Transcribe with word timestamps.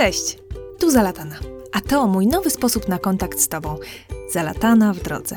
Cześć, 0.00 0.38
tu 0.78 0.90
Zalatana, 0.90 1.36
a 1.72 1.80
to 1.80 2.06
mój 2.06 2.26
nowy 2.26 2.50
sposób 2.50 2.88
na 2.88 2.98
kontakt 2.98 3.40
z 3.40 3.48
Tobą. 3.48 3.76
Zalatana 4.32 4.94
w 4.94 5.00
drodze. 5.00 5.36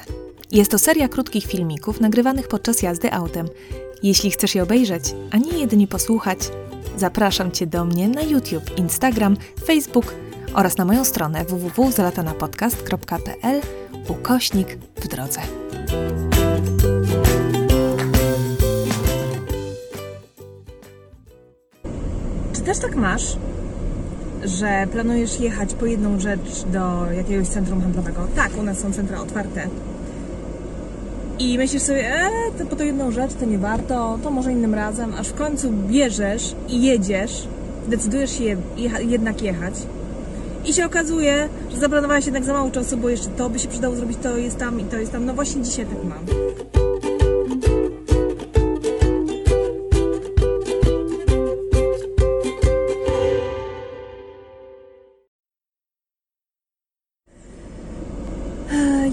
Jest 0.51 0.71
to 0.71 0.79
seria 0.79 1.07
krótkich 1.07 1.45
filmików 1.45 1.99
nagrywanych 1.99 2.47
podczas 2.47 2.81
jazdy 2.81 3.13
autem. 3.13 3.47
Jeśli 4.03 4.31
chcesz 4.31 4.55
je 4.55 4.63
obejrzeć, 4.63 5.03
a 5.31 5.37
nie 5.37 5.59
jedynie 5.59 5.87
posłuchać, 5.87 6.39
zapraszam 6.97 7.51
Cię 7.51 7.67
do 7.67 7.85
mnie 7.85 8.07
na 8.07 8.21
YouTube, 8.21 8.77
Instagram, 8.77 9.37
Facebook 9.65 10.13
oraz 10.53 10.77
na 10.77 10.85
moją 10.85 11.05
stronę 11.05 11.45
www.zalatanapodcast.pl 11.45 13.61
ukośnik 14.07 14.77
w 14.95 15.07
drodze. 15.07 15.41
Czy 22.53 22.61
też 22.61 22.79
tak 22.79 22.95
masz, 22.95 23.37
że 24.45 24.87
planujesz 24.91 25.39
jechać 25.39 25.73
po 25.73 25.85
jedną 25.85 26.19
rzecz 26.19 26.63
do 26.73 27.11
jakiegoś 27.11 27.47
centrum 27.47 27.81
handlowego? 27.81 28.27
Tak, 28.35 28.57
u 28.59 28.63
nas 28.63 28.79
są 28.79 28.93
centra 28.93 29.21
otwarte. 29.21 29.67
I 31.39 31.57
myślisz 31.57 31.83
sobie, 31.83 32.15
e, 32.15 32.29
to 32.57 32.65
po 32.65 32.75
tą 32.75 32.83
jedną 32.83 33.11
rzecz 33.11 33.33
to 33.33 33.45
nie 33.45 33.57
warto, 33.57 34.19
to 34.23 34.31
może 34.31 34.51
innym 34.51 34.73
razem, 34.73 35.13
aż 35.13 35.27
w 35.27 35.33
końcu 35.33 35.71
bierzesz 35.71 36.55
i 36.69 36.81
jedziesz, 36.81 37.47
decydujesz 37.87 38.37
się 38.37 38.57
jecha, 38.77 38.99
jednak 38.99 39.41
jechać. 39.41 39.73
I 40.65 40.73
się 40.73 40.85
okazuje, 40.85 41.49
że 41.71 41.77
zaplanowałeś 41.77 42.25
jednak 42.25 42.43
za 42.43 42.53
mało 42.53 42.71
czasu, 42.71 42.97
bo 42.97 43.09
jeszcze 43.09 43.27
to 43.27 43.49
by 43.49 43.59
się 43.59 43.67
przydało 43.67 43.95
zrobić, 43.95 44.17
to 44.23 44.37
jest 44.37 44.57
tam 44.57 44.79
i 44.79 44.83
to 44.83 44.97
jest 44.97 45.11
tam. 45.11 45.25
No 45.25 45.33
właśnie 45.33 45.61
dzisiaj 45.61 45.85
tak 45.85 46.03
mam. 46.03 46.72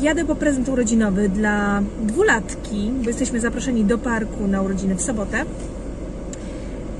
Jadę 0.00 0.24
po 0.24 0.34
prezent 0.34 0.68
urodzinowy 0.68 1.28
dla 1.28 1.82
dwulatki, 2.02 2.92
bo 3.02 3.08
jesteśmy 3.08 3.40
zaproszeni 3.40 3.84
do 3.84 3.98
parku 3.98 4.46
na 4.46 4.62
urodziny 4.62 4.94
w 4.94 5.02
sobotę. 5.02 5.44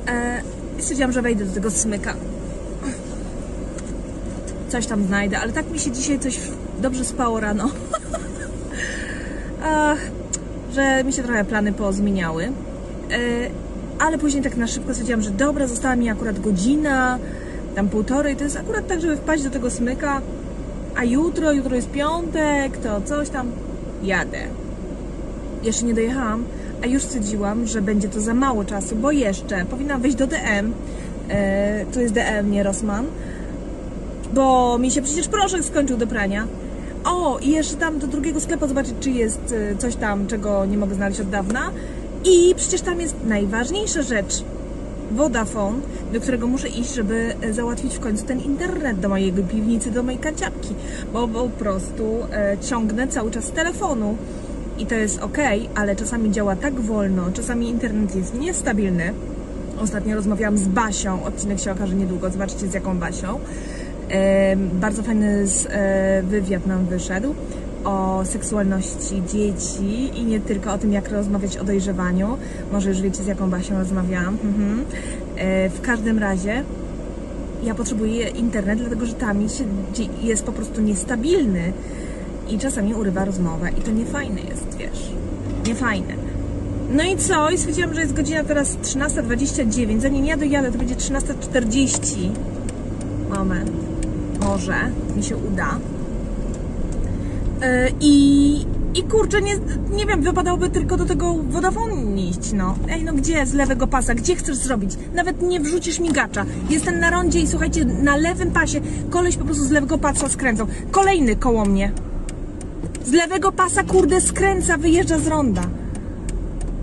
E, 0.08 0.42
stwierdziłam, 0.78 1.12
że 1.12 1.22
wejdę 1.22 1.44
do 1.44 1.54
tego 1.54 1.70
smyka. 1.70 2.14
Coś 4.68 4.86
tam 4.86 5.06
znajdę, 5.06 5.38
ale 5.38 5.52
tak 5.52 5.70
mi 5.70 5.78
się 5.78 5.90
dzisiaj 5.90 6.18
coś 6.18 6.38
dobrze 6.80 7.04
spało 7.04 7.40
rano. 7.40 7.70
Ach, 9.64 9.98
że 10.74 11.04
mi 11.04 11.12
się 11.12 11.22
trochę 11.22 11.44
plany 11.44 11.72
pozmieniały. 11.72 12.44
E, 12.44 12.50
ale 13.98 14.18
później 14.18 14.42
tak 14.42 14.56
na 14.56 14.66
szybko 14.66 14.92
stwierdziłam, 14.92 15.22
że 15.22 15.30
dobra, 15.30 15.66
została 15.66 15.96
mi 15.96 16.10
akurat 16.10 16.40
godzina, 16.40 17.18
tam 17.74 17.88
półtorej, 17.88 18.36
to 18.36 18.44
jest 18.44 18.56
akurat 18.56 18.86
tak, 18.86 19.00
żeby 19.00 19.16
wpaść 19.16 19.42
do 19.42 19.50
tego 19.50 19.70
smyka, 19.70 20.20
a 21.00 21.04
jutro, 21.04 21.52
jutro 21.52 21.76
jest 21.76 21.90
piątek, 21.90 22.76
to 22.76 23.00
coś 23.00 23.28
tam, 23.28 23.50
jadę. 24.02 24.38
Jeszcze 25.62 25.84
nie 25.84 25.94
dojechałam, 25.94 26.44
a 26.84 26.86
już 26.86 27.02
stwierdziłam, 27.02 27.66
że 27.66 27.82
będzie 27.82 28.08
to 28.08 28.20
za 28.20 28.34
mało 28.34 28.64
czasu, 28.64 28.96
bo 28.96 29.10
jeszcze 29.10 29.64
powinnam 29.64 30.00
wejść 30.02 30.16
do 30.16 30.26
DM, 30.26 30.72
e, 31.28 31.86
to 31.86 32.00
jest 32.00 32.14
DM, 32.14 32.50
nie 32.50 32.62
Rossmann, 32.62 33.06
bo 34.34 34.78
mi 34.78 34.90
się 34.90 35.02
przecież 35.02 35.28
proszek 35.28 35.64
skończył 35.64 35.96
do 35.96 36.06
prania. 36.06 36.46
O, 37.04 37.38
i 37.38 37.50
jeszcze 37.50 37.76
tam 37.76 37.98
do 37.98 38.06
drugiego 38.06 38.40
sklepu 38.40 38.68
zobaczyć, 38.68 38.94
czy 39.00 39.10
jest 39.10 39.54
e, 39.72 39.76
coś 39.76 39.96
tam, 39.96 40.26
czego 40.26 40.66
nie 40.66 40.78
mogę 40.78 40.94
znaleźć 40.94 41.20
od 41.20 41.30
dawna. 41.30 41.70
I 42.24 42.54
przecież 42.56 42.80
tam 42.80 43.00
jest 43.00 43.14
najważniejsza 43.26 44.02
rzecz. 44.02 44.44
Vodafone, 45.10 45.78
do 46.12 46.20
którego 46.20 46.46
muszę 46.46 46.68
iść, 46.68 46.94
żeby 46.94 47.34
e, 47.40 47.52
załatwić 47.52 47.94
w 47.94 48.00
końcu 48.00 48.26
ten 48.26 48.40
internet 48.40 49.00
do 49.00 49.08
mojej 49.08 49.32
piwnicy, 49.32 49.90
do 49.90 50.02
mojej 50.02 50.20
kanciapki, 50.20 50.74
bo 51.12 51.28
po 51.28 51.48
prostu 51.48 52.18
e, 52.32 52.56
ciągnę 52.58 53.08
cały 53.08 53.30
czas 53.30 53.50
telefonu 53.50 54.16
i 54.78 54.86
to 54.86 54.94
jest 54.94 55.18
ok, 55.18 55.38
ale 55.74 55.96
czasami 55.96 56.30
działa 56.30 56.56
tak 56.56 56.80
wolno, 56.80 57.32
czasami 57.32 57.68
internet 57.68 58.16
jest 58.16 58.34
niestabilny. 58.34 59.12
Ostatnio 59.80 60.16
rozmawiałam 60.16 60.58
z 60.58 60.68
Basią, 60.68 61.24
odcinek 61.24 61.60
się 61.60 61.72
okaże 61.72 61.94
niedługo, 61.94 62.30
zobaczcie 62.30 62.66
z 62.66 62.74
jaką 62.74 62.98
Basią. 62.98 63.40
E, 64.10 64.56
bardzo 64.56 65.02
fajny 65.02 65.46
z, 65.46 65.66
e, 65.70 66.22
wywiad 66.22 66.66
nam 66.66 66.86
wyszedł 66.86 67.34
o 67.84 68.24
seksualności 68.24 69.22
dzieci 69.32 70.18
i 70.18 70.24
nie 70.24 70.40
tylko 70.40 70.72
o 70.72 70.78
tym, 70.78 70.92
jak 70.92 71.10
rozmawiać 71.10 71.56
o 71.56 71.64
dojrzewaniu. 71.64 72.36
Może 72.72 72.88
już 72.88 73.00
wiecie, 73.00 73.22
z 73.22 73.26
jaką 73.26 73.50
Basią 73.50 73.78
rozmawiałam. 73.78 74.38
Mhm. 74.44 74.84
E, 75.36 75.70
w 75.70 75.80
każdym 75.80 76.18
razie 76.18 76.64
ja 77.62 77.74
potrzebuję 77.74 78.28
internet, 78.28 78.78
dlatego 78.78 79.06
że 79.06 79.14
tam 79.14 79.42
jest 80.22 80.44
po 80.44 80.52
prostu 80.52 80.80
niestabilny 80.80 81.72
i 82.48 82.58
czasami 82.58 82.94
urywa 82.94 83.24
rozmowę 83.24 83.70
i 83.78 83.82
to 83.82 83.90
niefajne 83.90 84.40
jest, 84.40 84.76
wiesz. 84.78 85.12
Niefajne. 85.66 86.14
No 86.92 87.04
i 87.04 87.16
co? 87.16 87.50
I 87.50 87.58
stwierdziłam, 87.58 87.94
że 87.94 88.00
jest 88.00 88.12
godzina 88.12 88.44
teraz 88.44 88.76
13.29. 88.76 90.00
Zanim 90.00 90.26
ja 90.26 90.36
dojadę, 90.36 90.72
to 90.72 90.78
będzie 90.78 90.94
13.40. 90.94 92.30
Moment. 93.36 93.70
Może 94.40 94.76
mi 95.16 95.22
się 95.22 95.36
uda. 95.36 95.78
Yy, 97.60 97.92
I, 98.00 98.66
I 98.94 99.02
kurczę, 99.02 99.42
nie, 99.42 99.58
nie 99.96 100.06
wiem, 100.06 100.22
wypadałoby 100.22 100.70
tylko 100.70 100.96
do 100.96 101.04
tego 101.04 101.34
Vodafone 101.34 102.20
iść, 102.20 102.52
no. 102.52 102.74
Ej, 102.88 103.04
no 103.04 103.12
gdzie 103.12 103.46
z 103.46 103.54
lewego 103.54 103.86
pasa? 103.86 104.14
Gdzie 104.14 104.36
chcesz 104.36 104.56
zrobić? 104.56 104.92
Nawet 105.14 105.42
nie 105.42 105.60
wrzucisz 105.60 106.00
migacza. 106.00 106.44
Jestem 106.70 107.00
na 107.00 107.10
rondzie 107.10 107.40
i 107.40 107.46
słuchajcie, 107.48 107.84
na 107.84 108.16
lewym 108.16 108.50
pasie 108.50 108.80
koleś 109.10 109.36
po 109.36 109.44
prostu 109.44 109.64
z 109.64 109.70
lewego 109.70 109.98
pasa 109.98 110.28
skręcał. 110.28 110.66
Kolejny 110.90 111.36
koło 111.36 111.64
mnie. 111.64 111.92
Z 113.04 113.12
lewego 113.12 113.52
pasa, 113.52 113.82
kurde, 113.82 114.20
skręca, 114.20 114.76
wyjeżdża 114.76 115.18
z 115.18 115.26
ronda. 115.26 115.62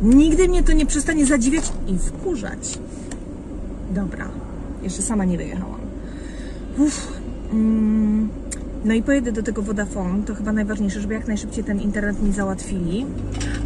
Nigdy 0.03 0.47
mnie 0.47 0.63
to 0.63 0.73
nie 0.73 0.85
przestanie 0.85 1.25
zadziwiać 1.25 1.71
i 1.87 1.97
wkurzać. 1.97 2.79
Dobra, 3.91 4.27
jeszcze 4.83 5.01
sama 5.01 5.25
nie 5.25 5.37
wyjechałam. 5.37 5.79
Uff. 6.77 7.07
Mm. 7.53 8.29
No 8.87 8.93
i 8.93 9.03
pojedę 9.03 9.31
do 9.31 9.43
tego 9.43 9.61
Vodafone, 9.61 10.23
to 10.23 10.35
chyba 10.35 10.51
najważniejsze, 10.51 11.01
żeby 11.01 11.13
jak 11.13 11.27
najszybciej 11.27 11.63
ten 11.63 11.81
internet 11.81 12.23
mi 12.23 12.33
załatwili. 12.33 13.05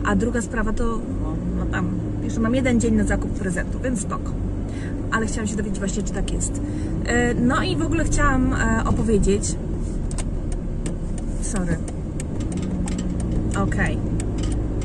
A 0.05 0.15
druga 0.15 0.41
sprawa 0.41 0.73
to, 0.73 0.83
no, 1.23 1.35
no 1.57 1.65
tam, 1.65 1.89
jeszcze 2.23 2.39
mam 2.39 2.55
jeden 2.55 2.79
dzień 2.79 2.95
na 2.95 3.03
zakup 3.03 3.31
prezentu, 3.31 3.79
więc 3.79 4.01
spoko. 4.01 4.31
Ale 5.11 5.25
chciałam 5.25 5.47
się 5.47 5.55
dowiedzieć 5.55 5.79
właśnie, 5.79 6.03
czy 6.03 6.13
tak 6.13 6.33
jest. 6.33 6.61
E, 7.05 7.33
No 7.33 7.63
i 7.63 7.75
w 7.75 7.81
ogóle 7.81 8.03
chciałam 8.03 8.53
e, 8.53 8.83
opowiedzieć... 8.85 9.55
Sorry. 11.41 11.77
Okej. 13.63 13.97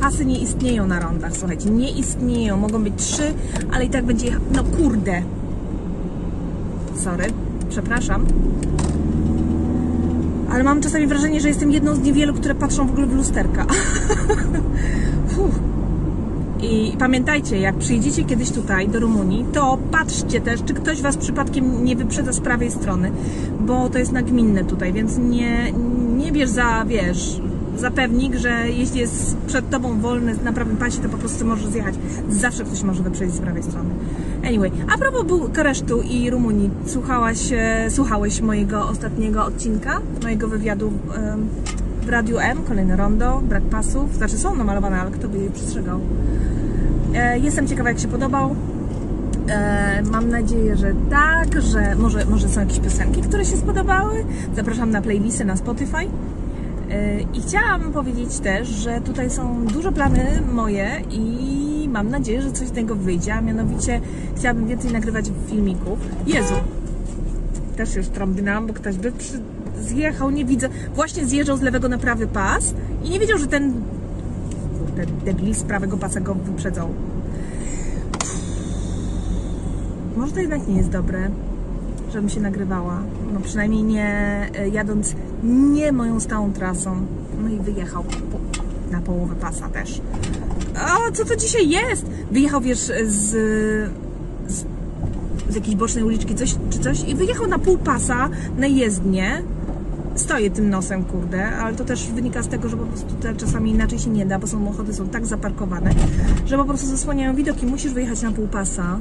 Pasy 0.01 0.25
nie 0.25 0.39
istnieją 0.39 0.87
na 0.87 1.01
rondach, 1.01 1.37
słuchajcie, 1.37 1.71
nie 1.71 1.91
istnieją. 1.91 2.57
Mogą 2.57 2.85
być 2.85 2.95
trzy, 2.97 3.35
ale 3.73 3.85
i 3.85 3.91
tak 3.91 4.05
będzie... 4.05 4.31
No 4.55 4.65
kurde. 4.65 5.23
Sorry, 6.97 7.25
przepraszam 7.69 8.27
ale 10.57 10.65
mam 10.65 10.81
czasami 10.81 11.07
wrażenie, 11.07 11.41
że 11.41 11.49
jestem 11.49 11.71
jedną 11.71 11.95
z 11.95 12.01
niewielu, 12.01 12.35
które 12.35 12.55
patrzą 12.55 12.87
w 12.87 12.91
ogóle 12.91 13.07
w 13.07 13.13
lusterka. 13.13 13.67
I 16.63 16.93
pamiętajcie, 16.99 17.59
jak 17.59 17.77
przyjedziecie 17.77 18.25
kiedyś 18.25 18.51
tutaj 18.51 18.89
do 18.89 19.01
Rumunii, 19.01 19.45
to 19.53 19.79
patrzcie 19.91 20.41
też, 20.41 20.63
czy 20.63 20.75
ktoś 20.75 21.03
Was 21.03 21.17
przypadkiem 21.17 21.85
nie 21.85 21.97
wyprzedza 21.97 22.33
z 22.33 22.41
prawej 22.41 22.71
strony, 22.71 23.11
bo 23.61 23.89
to 23.89 23.99
jest 23.99 24.13
nagminne 24.13 24.65
tutaj, 24.65 24.93
więc 24.93 25.19
nie, 25.19 25.73
nie 26.17 26.33
bierz 26.33 26.51
za, 26.51 26.85
wiesz, 26.87 27.41
za 27.77 27.91
pewnik, 27.91 28.35
że 28.35 28.69
jeśli 28.69 29.01
jest 29.01 29.37
przed 29.47 29.71
Tobą 29.71 30.01
wolny 30.01 30.37
na 30.45 30.53
prawym 30.53 30.77
pasie, 30.77 31.01
to 31.03 31.09
po 31.09 31.19
prostu 31.19 31.45
możesz 31.47 31.67
zjechać. 31.67 31.95
Zawsze 32.31 32.65
ktoś 32.65 32.83
może 32.83 33.03
wyprzedzić 33.03 33.35
z 33.35 33.41
prawej 33.41 33.63
strony. 33.63 33.91
Anyway, 34.49 34.71
a 34.95 34.99
propos 34.99 35.25
Bukaresztu 35.25 36.03
i 36.03 36.31
Rumunii, 36.31 36.71
słuchałaś, 36.87 37.39
e, 37.53 37.91
słuchałeś 37.91 38.41
mojego 38.41 38.89
ostatniego 38.89 39.45
odcinka, 39.45 40.01
mojego 40.23 40.49
wywiadu 40.49 40.93
w 42.03 42.09
Radiu 42.09 42.39
M, 42.39 42.59
kolejne 42.69 42.97
rondo, 42.97 43.43
brak 43.49 43.63
pasów, 43.63 44.15
znaczy 44.17 44.39
są 44.39 44.55
namalowane, 44.55 45.01
ale 45.01 45.11
kto 45.11 45.29
by 45.29 45.39
je 45.39 45.51
przestrzegał. 45.51 46.01
E, 47.15 47.39
Jestem 47.39 47.67
ciekawa, 47.69 47.89
jak 47.89 47.99
się 47.99 48.09
podobał. 48.09 48.55
E, 49.49 50.03
mam 50.11 50.29
nadzieję, 50.29 50.77
że 50.77 50.93
tak, 51.11 51.63
że 51.63 51.95
może, 51.95 52.25
może 52.25 52.49
są 52.49 52.61
jakieś 52.61 52.81
piosenki, 52.81 53.21
które 53.23 53.45
się 53.45 53.57
spodobały. 53.57 54.25
Zapraszam 54.57 54.91
na 54.91 55.03
playlisty 55.03 55.45
na 55.45 55.57
Spotify. 55.57 56.07
I 57.35 57.41
chciałam 57.41 57.93
powiedzieć 57.93 58.39
też, 58.39 58.69
że 58.69 59.01
tutaj 59.01 59.31
są 59.31 59.67
duże 59.67 59.93
plany 59.93 60.43
moje 60.53 61.03
i 61.11 61.89
mam 61.93 62.09
nadzieję, 62.09 62.43
że 62.43 62.53
coś 62.53 62.69
z 62.69 62.73
tego 62.73 62.95
wyjdzie, 62.95 63.35
a 63.35 63.41
mianowicie 63.41 64.01
chciałabym 64.37 64.67
więcej 64.67 64.93
nagrywać 64.93 65.25
filmików. 65.47 65.99
Jezu! 66.27 66.55
Też 67.77 67.97
już 67.97 68.09
trąbnęłam, 68.09 68.67
bo 68.67 68.75
ktoś 68.75 68.97
by 68.97 69.13
przy... 69.13 69.41
zjechał, 69.81 70.31
nie 70.31 70.45
widzę. 70.45 70.69
Właśnie 70.95 71.27
zjeżdżał 71.27 71.57
z 71.57 71.63
lewego 71.63 71.89
na 71.89 71.99
prawy 71.99 72.27
pas 72.27 72.75
i 73.05 73.11
nie 73.11 73.21
wiedział, 73.21 73.39
że 73.39 73.47
ten 73.47 73.73
kurde, 74.79 75.07
debil 75.25 75.55
z 75.55 75.63
prawego 75.63 75.97
pasa 75.97 76.21
go 76.21 76.35
wyprzedzał. 76.35 76.89
Może 80.17 80.33
to 80.33 80.41
jednak 80.41 80.69
nie 80.69 80.77
jest 80.77 80.91
dobre. 80.91 81.31
żebym 82.13 82.29
się 82.29 82.41
nagrywała. 82.41 83.03
No 83.37 83.43
przynajmniej 83.43 83.83
nie 83.83 84.09
e, 84.55 84.69
jadąc 84.69 85.15
nie 85.45 85.93
moją 85.93 86.21
stałą 86.21 86.53
trasą. 86.53 87.07
No 87.43 87.49
i 87.49 87.59
wyjechał 87.59 88.05
po, 88.05 88.39
na 88.91 89.01
połowę 89.01 89.35
pasa 89.35 89.69
też. 89.69 90.01
A 90.75 91.13
co 91.13 91.25
to 91.25 91.37
dzisiaj 91.37 91.69
jest? 91.69 92.07
Wyjechał, 92.31 92.61
wiesz, 92.61 92.79
z, 93.07 93.31
z, 94.47 94.65
z 95.51 95.55
jakiejś 95.55 95.77
bocznej 95.77 96.05
uliczki 96.05 96.35
coś, 96.35 96.57
czy 96.71 96.79
coś 96.79 97.09
i 97.09 97.15
wyjechał 97.15 97.47
na 97.47 97.59
pół 97.59 97.79
pasa 97.79 98.29
na 98.59 98.67
jezdnię. 98.67 99.43
Stoję 100.15 100.51
tym 100.51 100.71
nosem, 100.71 101.05
kurde, 101.05 101.49
ale 101.49 101.77
to 101.77 101.85
też 101.85 102.07
wynika 102.07 102.43
z 102.43 102.49
tego, 102.49 102.69
że 102.69 102.77
po 102.77 102.85
prostu 102.85 103.15
te 103.21 103.35
czasami 103.35 103.71
inaczej 103.71 103.99
się 103.99 104.11
nie 104.11 104.27
da, 104.27 104.39
bo 104.39 104.47
samochody 104.47 104.95
są 104.95 105.09
tak 105.09 105.27
zaparkowane, 105.27 105.91
że 106.47 106.57
po 106.57 106.65
prostu 106.65 106.87
zasłaniają 106.87 107.35
widoki. 107.35 107.67
Musisz 107.67 107.93
wyjechać 107.93 108.23
na 108.23 108.33
pół 108.33 108.49
pasa, 108.49 108.99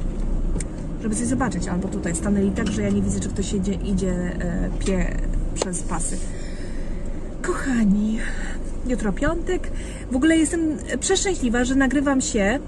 żeby 1.05 1.15
coś 1.15 1.27
zobaczyć. 1.27 1.67
Albo 1.67 1.87
tutaj 1.87 2.15
stanęli 2.15 2.51
tak, 2.51 2.67
że 2.67 2.81
ja 2.81 2.89
nie 2.89 3.01
widzę, 3.01 3.19
czy 3.19 3.29
ktoś 3.29 3.53
idzie, 3.53 3.73
idzie 3.73 4.11
e, 4.11 4.69
pie 4.85 5.17
przez 5.55 5.83
pasy. 5.83 6.17
Kochani, 7.41 8.19
jutro 8.87 9.13
piątek. 9.13 9.71
W 10.11 10.15
ogóle 10.15 10.37
jestem 10.37 10.77
przeszczęśliwa, 10.99 11.63
że 11.65 11.75
nagrywam 11.75 12.21
się 12.21 12.59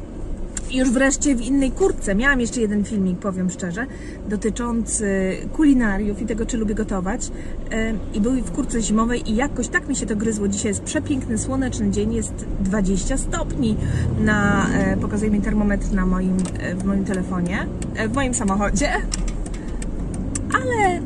już 0.71 0.89
wreszcie 0.89 1.35
w 1.35 1.41
innej 1.41 1.71
kurtce. 1.71 2.15
Miałam 2.15 2.41
jeszcze 2.41 2.61
jeden 2.61 2.83
filmik, 2.83 3.19
powiem 3.19 3.49
szczerze, 3.49 3.85
dotyczący 4.29 5.37
kulinariów 5.53 6.21
i 6.21 6.25
tego, 6.25 6.45
czy 6.45 6.57
lubię 6.57 6.75
gotować. 6.75 7.31
I 8.13 8.21
był 8.21 8.31
w 8.31 8.51
kurtce 8.51 8.81
zimowej 8.81 9.31
i 9.31 9.35
jakoś 9.35 9.67
tak 9.67 9.87
mi 9.87 9.95
się 9.95 10.05
to 10.05 10.15
gryzło. 10.15 10.47
Dzisiaj 10.47 10.69
jest 10.69 10.83
przepiękny, 10.83 11.37
słoneczny 11.37 11.91
dzień, 11.91 12.13
jest 12.13 12.45
20 12.59 13.17
stopni. 13.17 13.75
Na, 14.19 14.69
e, 14.69 14.97
pokazuje 14.97 15.31
mi 15.31 15.41
termometr 15.41 15.93
na 15.93 16.05
moim, 16.05 16.37
e, 16.59 16.75
w 16.75 16.83
moim 16.83 17.05
telefonie, 17.05 17.67
e, 17.95 18.07
w 18.07 18.15
moim 18.15 18.33
samochodzie. 18.33 18.89
Ale 20.53 21.01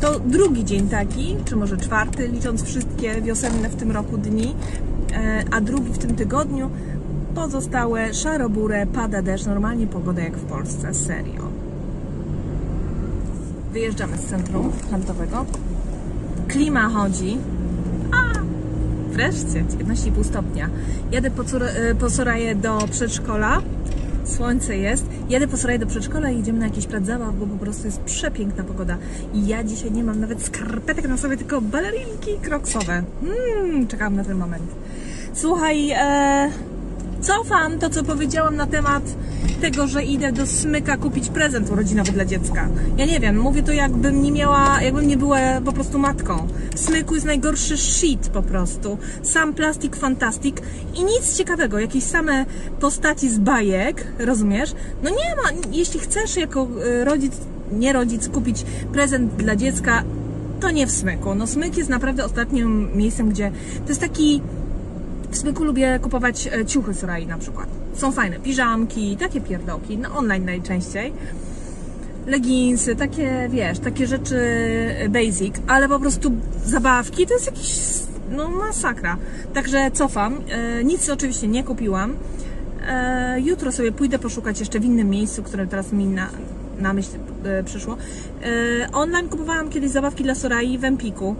to 0.00 0.20
drugi 0.20 0.64
dzień 0.64 0.88
taki, 0.88 1.36
czy 1.44 1.56
może 1.56 1.76
czwarty, 1.76 2.28
licząc 2.28 2.62
wszystkie 2.62 3.22
wiosenne 3.22 3.68
w 3.68 3.76
tym 3.76 3.90
roku 3.90 4.18
dni, 4.18 4.54
a 5.50 5.60
drugi 5.60 5.92
w 5.92 5.98
tym 5.98 6.14
tygodniu. 6.14 6.70
Pozostałe 7.38 8.14
szaro-burę, 8.14 8.86
pada 8.86 9.22
deszcz, 9.22 9.46
normalnie 9.46 9.86
pogoda 9.86 10.22
jak 10.22 10.36
w 10.36 10.44
Polsce, 10.44 10.94
serio. 10.94 11.42
Wyjeżdżamy 13.72 14.16
z 14.16 14.24
centrum 14.24 14.72
handlowego. 14.90 15.46
Klima 16.48 16.88
chodzi. 16.88 17.38
A, 18.12 18.38
wreszcie, 19.10 19.64
19,5 19.64 20.24
stopnia. 20.24 20.70
Jadę 21.12 21.30
po, 21.30 21.42
e, 21.42 21.94
po 21.94 22.10
Soraję 22.10 22.54
do 22.54 22.78
przedszkola. 22.90 23.62
Słońce 24.24 24.76
jest. 24.76 25.04
Jadę 25.28 25.48
po 25.48 25.56
Soraję 25.56 25.78
do 25.78 25.86
przedszkola 25.86 26.30
i 26.30 26.38
idziemy 26.38 26.58
na 26.58 26.66
jakiś 26.66 26.86
plac 26.86 27.04
zabaw, 27.04 27.36
bo 27.36 27.46
po 27.46 27.56
prostu 27.56 27.86
jest 27.86 28.00
przepiękna 28.00 28.64
pogoda. 28.64 28.96
I 29.34 29.46
ja 29.46 29.64
dzisiaj 29.64 29.92
nie 29.92 30.04
mam 30.04 30.20
nawet 30.20 30.42
skarpetek 30.42 31.08
na 31.08 31.16
sobie, 31.16 31.36
tylko 31.36 31.60
balerinki 31.60 32.38
kroksowe. 32.42 33.02
Hmm, 33.24 33.86
czekam 33.86 34.16
na 34.16 34.24
ten 34.24 34.38
moment. 34.38 34.64
Słuchaj, 35.34 35.90
e, 35.90 36.50
cofam 37.20 37.78
to, 37.78 37.90
co 37.90 38.04
powiedziałam 38.04 38.56
na 38.56 38.66
temat 38.66 39.02
tego, 39.60 39.86
że 39.86 40.02
idę 40.02 40.32
do 40.32 40.46
smyka 40.46 40.96
kupić 40.96 41.28
prezent 41.28 41.70
urodzinowy 41.70 42.12
dla 42.12 42.24
dziecka. 42.24 42.68
Ja 42.96 43.06
nie 43.06 43.20
wiem, 43.20 43.40
mówię 43.40 43.62
to 43.62 43.72
jakbym 43.72 44.22
nie 44.22 44.32
miała, 44.32 44.82
jakbym 44.82 45.08
nie 45.08 45.16
była 45.16 45.38
po 45.64 45.72
prostu 45.72 45.98
matką. 45.98 46.48
W 46.74 46.78
smyku 46.78 47.14
jest 47.14 47.26
najgorszy 47.26 47.76
shit 47.76 48.28
po 48.28 48.42
prostu. 48.42 48.98
Sam 49.22 49.54
plastik 49.54 49.96
fantastik 49.96 50.62
i 50.94 51.04
nic 51.04 51.36
ciekawego, 51.36 51.78
jakieś 51.78 52.04
same 52.04 52.46
postaci 52.80 53.30
z 53.30 53.38
bajek, 53.38 54.06
rozumiesz? 54.18 54.74
No 55.02 55.10
nie 55.10 55.36
ma, 55.36 55.70
jeśli 55.72 56.00
chcesz 56.00 56.36
jako 56.36 56.68
e, 56.84 57.04
rodzic, 57.04 57.32
nie 57.72 57.92
rodzic, 57.92 58.28
kupić 58.28 58.64
prezent 58.92 59.34
dla 59.34 59.56
dziecka, 59.56 60.02
to 60.60 60.70
nie 60.70 60.86
w 60.86 60.90
smyku. 60.90 61.34
No 61.34 61.46
smyk 61.46 61.76
jest 61.76 61.90
naprawdę 61.90 62.24
ostatnim 62.24 62.96
miejscem, 62.96 63.28
gdzie 63.28 63.50
to 63.82 63.88
jest 63.88 64.00
taki 64.00 64.42
w 65.30 65.36
smyku 65.36 65.64
lubię 65.64 65.98
kupować 66.02 66.46
e, 66.46 66.66
ciuchy 66.66 66.94
z 66.94 67.04
Rai 67.04 67.26
na 67.26 67.38
przykład. 67.38 67.68
Są 67.94 68.12
fajne 68.12 68.40
piżamki, 68.40 69.16
takie 69.16 69.40
pierdołki, 69.40 69.98
no 69.98 70.16
online 70.16 70.44
najczęściej. 70.44 71.12
Leginsy, 72.26 72.96
takie 72.96 73.48
wiesz, 73.50 73.78
takie 73.78 74.06
rzeczy 74.06 74.36
basic, 75.08 75.54
ale 75.66 75.88
po 75.88 76.00
prostu 76.00 76.32
zabawki 76.64 77.26
to 77.26 77.34
jest 77.34 77.46
jakiś, 77.46 77.78
no 78.30 78.48
masakra. 78.48 79.16
Także 79.54 79.90
cofam, 79.90 80.40
e, 80.48 80.84
nic 80.84 81.08
oczywiście 81.08 81.48
nie 81.48 81.64
kupiłam. 81.64 82.14
E, 82.88 83.40
jutro 83.40 83.72
sobie 83.72 83.92
pójdę 83.92 84.18
poszukać 84.18 84.60
jeszcze 84.60 84.80
w 84.80 84.84
innym 84.84 85.10
miejscu, 85.10 85.42
które 85.42 85.66
teraz 85.66 85.92
mi 85.92 86.04
na, 86.04 86.28
na 86.78 86.92
myśl 86.92 87.10
e, 87.44 87.64
przyszło. 87.64 87.96
E, 88.42 88.92
online 88.92 89.28
kupowałam 89.28 89.70
kiedyś 89.70 89.90
zabawki 89.90 90.24
dla 90.24 90.34
Sorai 90.34 90.78
w 90.78 90.84
Empiku 90.84 91.36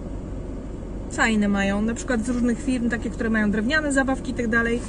fajne 1.13 1.49
mają, 1.49 1.83
na 1.83 1.95
przykład 1.95 2.27
z 2.27 2.29
różnych 2.29 2.65
firm, 2.65 2.91
takie, 2.91 3.11
które 3.11 3.31
mają 3.31 3.51
drewniane 3.51 3.93
zabawki 3.93 4.31
i 4.31 4.35
tak 4.35 4.49
dalej. 4.49 4.81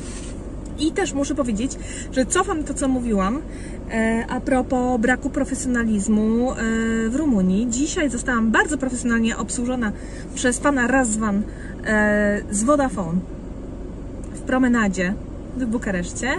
I 0.80 0.92
też 0.92 1.14
muszę 1.14 1.36
powiedzieć, 1.36 1.72
że 2.12 2.26
cofam 2.26 2.64
to, 2.64 2.74
co 2.74 2.88
mówiłam 2.88 3.42
e, 3.92 4.26
a 4.30 4.40
propos 4.40 5.02
braku 5.02 5.30
profesjonalizmu 5.30 6.52
e, 6.52 6.56
w 7.10 7.16
Rumunii. 7.16 7.68
Dzisiaj 7.70 8.10
zostałam 8.10 8.52
bardzo 8.52 8.78
profesjonalnie 8.78 9.38
obsłużona 9.38 9.92
przez 10.36 10.60
pana 10.60 10.88
Razwan 10.88 11.42
e, 11.86 12.42
z 12.52 12.64
Vodafone 12.64 13.20
w 14.34 14.40
promenadzie 14.42 15.14
w 15.58 15.66
Bukareszcie. 15.66 16.30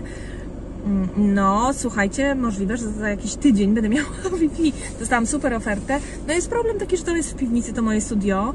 Mm, 0.86 1.08
No, 1.34 1.70
słuchajcie, 1.72 2.34
możliwe, 2.34 2.76
że 2.76 2.88
za 2.88 3.08
jakiś 3.08 3.34
tydzień 3.34 3.74
będę 3.74 3.88
miała 3.88 4.08
Wi-Fi. 4.40 4.72
Dostałam 4.98 5.26
super 5.26 5.54
ofertę. 5.54 5.98
No 6.28 6.34
jest 6.34 6.50
problem 6.50 6.78
taki, 6.78 6.96
że 6.96 7.04
to 7.04 7.16
jest 7.16 7.32
w 7.32 7.36
piwnicy, 7.36 7.72
to 7.72 7.82
moje 7.82 8.00
studio. 8.00 8.54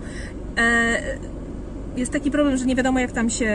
E, 0.57 0.97
jest 1.95 2.11
taki 2.11 2.31
problem, 2.31 2.57
że 2.57 2.65
nie 2.65 2.75
wiadomo 2.75 2.99
jak 2.99 3.11
tam 3.11 3.29
się 3.29 3.51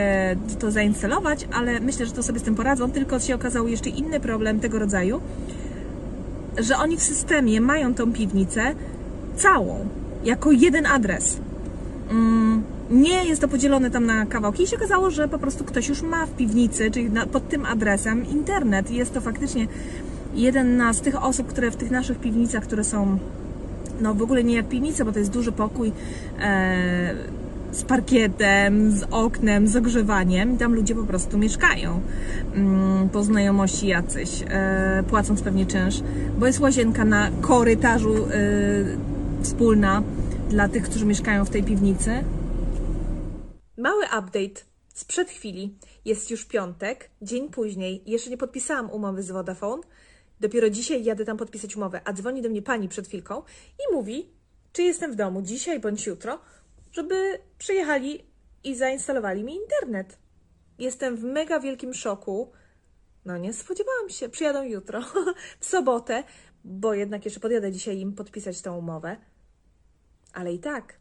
to 0.58 0.70
zainstalować, 0.70 1.48
ale 1.52 1.80
myślę, 1.80 2.06
że 2.06 2.12
to 2.12 2.22
sobie 2.22 2.40
z 2.40 2.42
tym 2.42 2.54
poradzą. 2.54 2.90
Tylko 2.90 3.20
się 3.20 3.34
okazał 3.34 3.68
jeszcze 3.68 3.90
inny 3.90 4.20
problem 4.20 4.60
tego 4.60 4.78
rodzaju, 4.78 5.20
że 6.58 6.76
oni 6.76 6.96
w 6.96 7.02
systemie 7.02 7.60
mają 7.60 7.94
tą 7.94 8.12
piwnicę 8.12 8.74
całą, 9.36 9.88
jako 10.24 10.52
jeden 10.52 10.86
adres. 10.86 11.38
Mm, 12.10 12.62
nie 12.90 13.24
jest 13.24 13.40
to 13.40 13.48
podzielone 13.48 13.90
tam 13.90 14.06
na 14.06 14.26
kawałki 14.26 14.62
i 14.62 14.66
się 14.66 14.76
okazało, 14.76 15.10
że 15.10 15.28
po 15.28 15.38
prostu 15.38 15.64
ktoś 15.64 15.88
już 15.88 16.02
ma 16.02 16.26
w 16.26 16.30
piwnicy, 16.30 16.90
czyli 16.90 17.10
pod 17.32 17.48
tym 17.48 17.66
adresem 17.66 18.26
internet 18.26 18.90
jest 18.90 19.14
to 19.14 19.20
faktycznie 19.20 19.66
jeden 20.34 20.82
z 20.92 21.00
tych 21.00 21.24
osób, 21.24 21.46
które 21.46 21.70
w 21.70 21.76
tych 21.76 21.90
naszych 21.90 22.18
piwnicach, 22.18 22.64
które 22.64 22.84
są 22.84 23.18
no 24.00 24.14
w 24.14 24.22
ogóle 24.22 24.44
nie 24.44 24.54
jak 24.54 24.68
piwnica, 24.68 25.04
bo 25.04 25.12
to 25.12 25.18
jest 25.18 25.30
duży 25.30 25.52
pokój 25.52 25.92
e, 26.40 27.14
z 27.72 27.82
parkietem, 27.82 28.92
z 28.92 29.02
oknem, 29.10 29.68
z 29.68 29.76
ogrzewaniem 29.76 30.58
tam 30.58 30.74
ludzie 30.74 30.94
po 30.94 31.04
prostu 31.04 31.38
mieszkają 31.38 32.00
mm, 32.54 33.08
po 33.08 33.22
znajomości 33.22 33.86
jacyś, 33.86 34.44
e, 34.48 35.02
płacąc 35.08 35.42
pewnie 35.42 35.66
czynsz, 35.66 36.00
bo 36.38 36.46
jest 36.46 36.60
łazienka 36.60 37.04
na 37.04 37.30
korytarzu 37.40 38.14
e, 38.14 38.30
wspólna 39.42 40.02
dla 40.50 40.68
tych, 40.68 40.82
którzy 40.84 41.06
mieszkają 41.06 41.44
w 41.44 41.50
tej 41.50 41.62
piwnicy. 41.62 42.10
Mały 43.78 44.04
update 44.04 44.60
sprzed 44.94 45.30
chwili. 45.30 45.74
Jest 46.04 46.30
już 46.30 46.44
piątek, 46.44 47.10
dzień 47.22 47.48
później. 47.48 48.02
Jeszcze 48.06 48.30
nie 48.30 48.36
podpisałam 48.36 48.90
umowy 48.90 49.22
z 49.22 49.30
Vodafone. 49.30 49.82
Dopiero 50.40 50.70
dzisiaj 50.70 51.04
jadę 51.04 51.24
tam 51.24 51.36
podpisać 51.36 51.76
umowę, 51.76 52.00
a 52.04 52.12
dzwoni 52.12 52.42
do 52.42 52.48
mnie 52.48 52.62
pani 52.62 52.88
przed 52.88 53.08
chwilką 53.08 53.42
i 53.78 53.94
mówi, 53.94 54.30
czy 54.72 54.82
jestem 54.82 55.12
w 55.12 55.16
domu 55.16 55.42
dzisiaj 55.42 55.80
bądź 55.80 56.06
jutro, 56.06 56.40
żeby 56.92 57.38
przyjechali 57.58 58.24
i 58.64 58.76
zainstalowali 58.76 59.44
mi 59.44 59.56
internet. 59.56 60.18
Jestem 60.78 61.16
w 61.16 61.24
mega 61.24 61.60
wielkim 61.60 61.94
szoku. 61.94 62.52
No 63.24 63.38
nie 63.38 63.52
spodziewałam 63.52 64.08
się. 64.08 64.28
Przyjadą 64.28 64.62
jutro, 64.62 65.00
w 65.60 65.66
sobotę, 65.66 66.24
bo 66.64 66.94
jednak 66.94 67.24
jeszcze 67.24 67.40
podjadę 67.40 67.72
dzisiaj 67.72 67.98
im 67.98 68.12
podpisać 68.12 68.62
tą 68.62 68.76
umowę. 68.76 69.16
Ale 70.32 70.52
i 70.52 70.58
tak, 70.58 70.94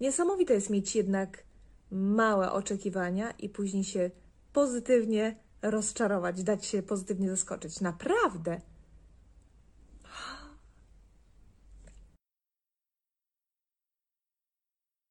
niesamowite 0.00 0.54
jest 0.54 0.70
mieć 0.70 0.96
jednak 0.96 1.44
małe 1.90 2.52
oczekiwania 2.52 3.30
i 3.30 3.48
później 3.48 3.84
się 3.84 4.10
pozytywnie 4.52 5.36
rozczarować, 5.70 6.42
dać 6.42 6.66
się 6.66 6.82
pozytywnie 6.82 7.30
zaskoczyć. 7.30 7.80
Naprawdę. 7.80 8.60